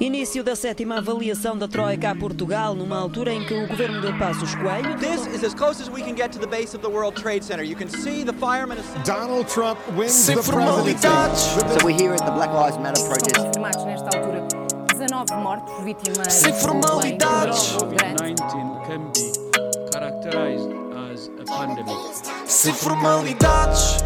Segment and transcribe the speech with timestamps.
[0.00, 4.16] Início da sétima avaliação da Troika a Portugal, numa altura em que o governo de
[4.16, 4.96] Passos Coelho.
[4.98, 7.44] This is as close as we can get to the base of the World Trade
[7.44, 7.64] Center.
[7.64, 8.78] You can see the firemen.
[9.04, 10.94] Donald Trump wins Sem the presidency.
[10.96, 11.40] formalidades.
[11.40, 13.58] So we're here at the Black Lives Matter protest.
[13.84, 14.46] Nesta altura
[14.94, 16.32] 19 mortos, vítimas.
[16.32, 17.58] Sem formalidades.
[17.72, 19.32] COVID-19 can be
[19.92, 20.70] characterized
[21.10, 21.96] as a pandemic.
[22.46, 23.96] Sem formalidades.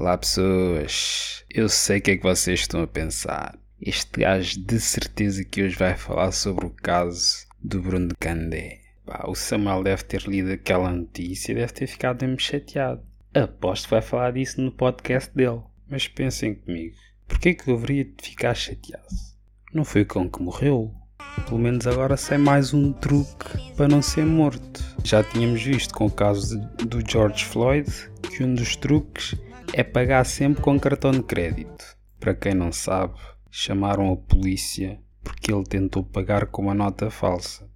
[0.00, 3.54] Olá pessoas, eu sei o que é que vocês estão a pensar.
[3.80, 8.80] Este gajo de certeza que hoje vai falar sobre o caso do Bruno de Candé.
[9.04, 13.02] Pá, o Samuel deve ter lido aquela notícia e deve ter ficado mesmo chateado.
[13.34, 15.60] Aposto que vai falar disso no podcast dele.
[15.88, 16.94] Mas pensem comigo,
[17.26, 19.08] porquê que eu deveria ficar chateado?
[19.72, 20.94] Não foi o cão que morreu.
[21.46, 24.82] Pelo menos agora sei mais um truque para não ser morto.
[25.02, 27.90] Já tínhamos visto com o caso do George Floyd
[28.22, 29.34] que um dos truques
[29.72, 31.96] é pagar sempre com cartão de crédito.
[32.20, 33.18] Para quem não sabe,
[33.56, 37.70] chamaram a polícia porque ele tentou pagar com uma nota falsa.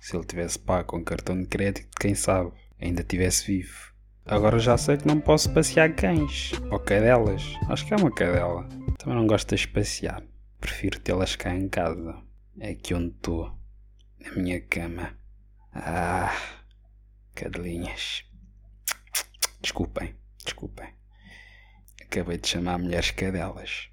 [0.00, 3.92] Se ele tivesse pago com cartão de crédito, quem sabe, ainda tivesse vivo.
[4.24, 7.42] Agora já sei que não posso passear cães ou cadelas.
[7.68, 8.68] Acho que é uma cadela.
[8.98, 10.22] Também não gosto de passear.
[10.60, 12.22] Prefiro tê-las cá em casa.
[12.60, 13.52] É aqui onde estou.
[14.20, 15.18] Na minha cama.
[15.72, 16.32] Ah,
[17.34, 18.24] cadelinhas.
[19.60, 20.88] Desculpem, desculpem.
[22.00, 23.90] Acabei de chamar mulheres cadelas.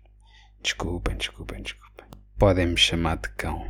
[0.64, 2.06] Desculpem, desculpem, desculpem.
[2.39, 3.67] Podem me chamar de cão.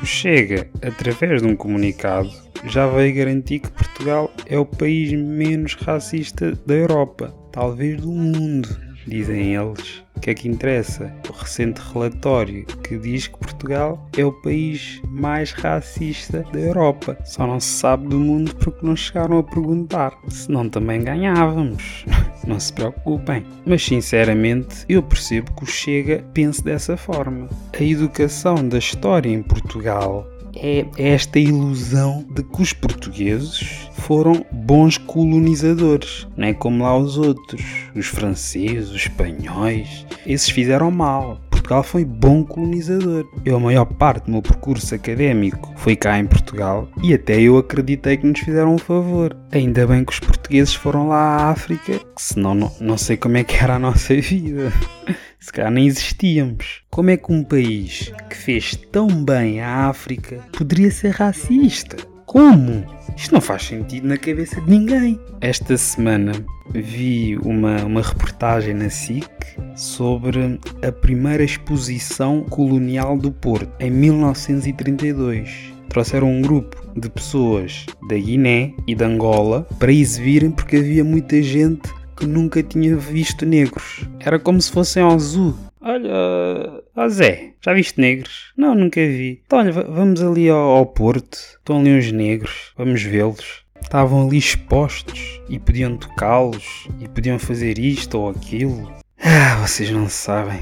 [0.00, 2.30] O Chega, através de um comunicado,
[2.66, 8.68] já veio garantir que Portugal é o país menos racista da Europa, talvez do mundo.
[9.06, 10.04] Dizem eles.
[10.14, 11.12] O que é que interessa?
[11.28, 17.18] O recente relatório que diz que Portugal é o país mais racista da Europa.
[17.24, 20.16] Só não se sabe do mundo porque não chegaram a perguntar.
[20.28, 22.04] Senão também ganhávamos.
[22.50, 23.44] Não se preocupem.
[23.64, 27.48] Mas sinceramente, eu percebo que o Chega pense dessa forma.
[27.72, 30.26] A educação da história em Portugal
[30.56, 37.16] é esta ilusão de que os portugueses foram bons colonizadores, não é como lá os
[37.16, 37.62] outros,
[37.94, 41.40] os franceses, os espanhóis, esses fizeram mal.
[41.70, 43.28] Portugal foi bom colonizador.
[43.44, 47.58] Eu, a maior parte do meu percurso académico foi cá em Portugal e até eu
[47.58, 49.36] acreditei que nos fizeram um favor.
[49.52, 53.44] Ainda bem que os portugueses foram lá à África, senão não, não sei como é
[53.44, 54.72] que era a nossa vida.
[55.38, 56.82] Se calhar nem existíamos.
[56.90, 61.96] Como é que um país que fez tão bem à África poderia ser racista?
[62.30, 62.86] Como?
[63.16, 65.18] Isto não faz sentido na cabeça de ninguém.
[65.40, 66.30] Esta semana
[66.72, 69.26] vi uma, uma reportagem na SIC
[69.74, 75.72] sobre a primeira exposição colonial do Porto, em 1932.
[75.88, 81.42] Trouxeram um grupo de pessoas da Guiné e da Angola para exibirem porque havia muita
[81.42, 84.08] gente que nunca tinha visto negros.
[84.20, 85.58] Era como se fossem ao zoo.
[85.80, 88.52] Olha, ó Zé, já viste negros?
[88.56, 89.42] Não, nunca vi.
[89.46, 91.36] Então, olha, va- vamos ali ao, ao Porto.
[91.58, 92.72] Estão ali uns negros.
[92.76, 93.64] Vamos vê-los.
[93.82, 98.92] Estavam ali expostos e podiam tocá-los e podiam fazer isto ou aquilo.
[99.18, 100.60] Ah, vocês não sabem.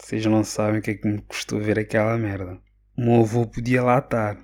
[0.00, 2.58] Vocês não sabem o que é que me custou ver aquela merda.
[2.96, 4.36] O meu avô podia lá estar.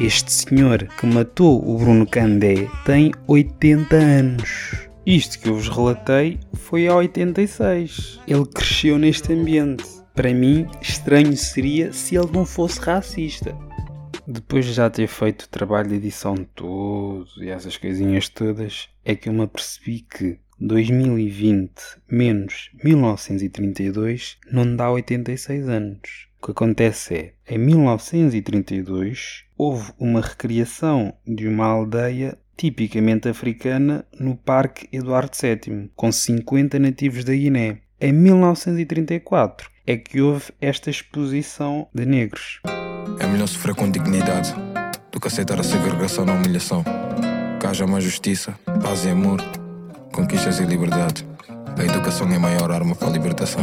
[0.00, 4.85] Este senhor que matou o Bruno Candé tem 80 anos.
[5.06, 8.18] Isto que eu vos relatei foi há 86.
[8.26, 9.84] Ele cresceu neste ambiente.
[10.12, 13.56] Para mim, estranho seria se ele não fosse racista.
[14.26, 19.14] Depois de já ter feito o trabalho de edição todo e essas coisinhas todas, é
[19.14, 21.70] que eu me apercebi que 2020
[22.10, 26.26] menos 1932 não dá 86 anos.
[26.42, 34.36] O que acontece é, em 1932 houve uma recriação de uma aldeia tipicamente africana no
[34.36, 37.78] Parque Eduardo VII, com 50 nativos da Guiné.
[38.00, 42.60] Em 1934 é que houve esta exposição de negros.
[43.20, 44.54] É melhor sofrer com dignidade
[45.12, 46.84] do que aceitar a segregação na humilhação.
[47.60, 49.40] Que haja mais justiça, paz e amor,
[50.12, 51.26] conquistas e liberdade.
[51.78, 53.62] A educação é a maior arma para a libertação.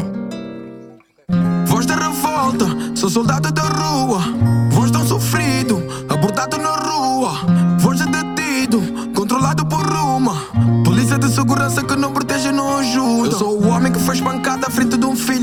[1.66, 2.66] Voz da revolta,
[2.96, 4.53] sou soldado da rua.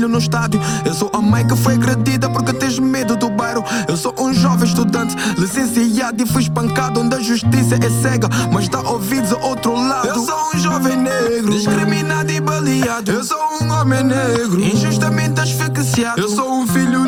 [0.01, 0.59] Filho no estádio.
[0.83, 3.63] Eu sou a mãe que foi agredida porque tens medo do bairro.
[3.87, 6.99] Eu sou um jovem estudante, licenciado e fui espancado.
[6.99, 10.07] Onde a justiça é cega, mas dá ouvidos ao outro lado.
[10.07, 13.11] Eu sou um jovem negro, discriminado e baleado.
[13.11, 16.19] Eu sou um homem negro, injustamente asfixiado.
[16.19, 17.00] Eu sou um filho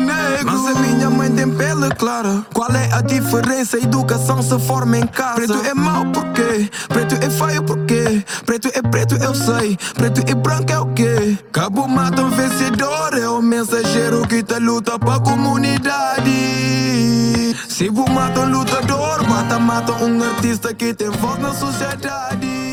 [1.94, 2.44] clara.
[2.52, 3.78] Qual é a diferença?
[3.78, 5.36] Educação se forma em casa.
[5.36, 10.34] Preto é mau porque, preto é feio porque, preto é preto eu sei, preto e
[10.34, 11.38] branco é o quê?
[11.52, 16.30] Cabo mata um vencedor, é o mensageiro que tá luta pra comunidade.
[17.68, 22.63] Se mata um lutador, mata, mata um artista que tem voz na sociedade.